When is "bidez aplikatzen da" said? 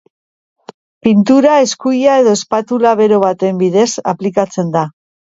3.61-4.85